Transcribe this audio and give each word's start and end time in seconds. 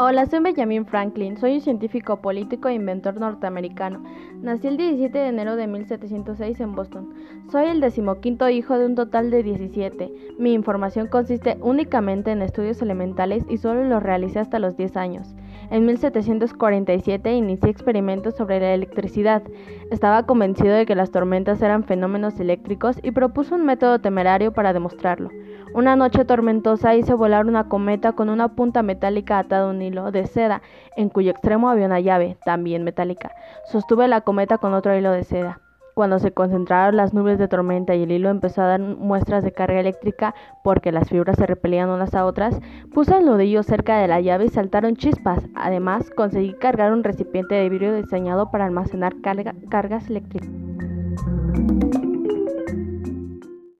Hola, 0.00 0.26
soy 0.26 0.38
Benjamin 0.38 0.86
Franklin, 0.86 1.36
soy 1.38 1.54
un 1.54 1.60
científico 1.60 2.18
político 2.18 2.68
e 2.68 2.74
inventor 2.74 3.18
norteamericano. 3.18 4.00
Nací 4.40 4.68
el 4.68 4.76
17 4.76 5.18
de 5.18 5.26
enero 5.26 5.56
de 5.56 5.66
1706 5.66 6.60
en 6.60 6.76
Boston. 6.76 7.12
Soy 7.50 7.66
el 7.66 7.80
decimoquinto 7.80 8.48
hijo 8.48 8.78
de 8.78 8.86
un 8.86 8.94
total 8.94 9.32
de 9.32 9.42
17. 9.42 10.36
Mi 10.38 10.52
información 10.52 11.08
consiste 11.08 11.58
únicamente 11.62 12.30
en 12.30 12.42
estudios 12.42 12.80
elementales 12.80 13.42
y 13.48 13.58
solo 13.58 13.82
los 13.82 14.00
realicé 14.00 14.38
hasta 14.38 14.60
los 14.60 14.76
10 14.76 14.96
años. 14.96 15.34
En 15.70 15.84
1747 15.84 17.34
inicié 17.34 17.68
experimentos 17.68 18.34
sobre 18.34 18.58
la 18.58 18.72
electricidad. 18.72 19.42
Estaba 19.90 20.24
convencido 20.24 20.74
de 20.74 20.86
que 20.86 20.94
las 20.94 21.10
tormentas 21.10 21.60
eran 21.60 21.84
fenómenos 21.84 22.40
eléctricos 22.40 22.98
y 23.02 23.10
propuso 23.10 23.54
un 23.54 23.66
método 23.66 23.98
temerario 23.98 24.52
para 24.52 24.72
demostrarlo. 24.72 25.28
Una 25.74 25.94
noche 25.94 26.24
tormentosa 26.24 26.94
hice 26.94 27.12
volar 27.12 27.44
una 27.44 27.68
cometa 27.68 28.12
con 28.12 28.30
una 28.30 28.48
punta 28.48 28.82
metálica 28.82 29.38
atada 29.38 29.66
a 29.66 29.70
un 29.70 29.82
hilo 29.82 30.10
de 30.10 30.26
seda, 30.26 30.62
en 30.96 31.10
cuyo 31.10 31.30
extremo 31.30 31.68
había 31.68 31.86
una 31.86 32.00
llave, 32.00 32.38
también 32.46 32.82
metálica. 32.82 33.32
Sostuve 33.66 34.08
la 34.08 34.22
cometa 34.22 34.56
con 34.56 34.72
otro 34.72 34.96
hilo 34.96 35.12
de 35.12 35.24
seda. 35.24 35.60
Cuando 35.98 36.20
se 36.20 36.30
concentraron 36.30 36.94
las 36.94 37.12
nubes 37.12 37.40
de 37.40 37.48
tormenta 37.48 37.96
y 37.96 38.04
el 38.04 38.12
hilo 38.12 38.30
empezó 38.30 38.62
a 38.62 38.66
dar 38.66 38.78
muestras 38.78 39.42
de 39.42 39.50
carga 39.50 39.80
eléctrica 39.80 40.32
porque 40.62 40.92
las 40.92 41.08
fibras 41.08 41.36
se 41.38 41.44
repelían 41.44 41.90
unas 41.90 42.14
a 42.14 42.24
otras, 42.24 42.60
puse 42.94 43.18
el 43.18 43.24
nudillo 43.24 43.64
cerca 43.64 43.98
de 43.98 44.06
la 44.06 44.20
llave 44.20 44.44
y 44.44 44.48
saltaron 44.48 44.94
chispas. 44.94 45.42
Además, 45.56 46.08
conseguí 46.10 46.54
cargar 46.54 46.92
un 46.92 47.02
recipiente 47.02 47.56
de 47.56 47.68
vidrio 47.68 47.96
diseñado 47.96 48.48
para 48.52 48.66
almacenar 48.66 49.16
cargas 49.22 50.08
eléctricas. 50.08 50.48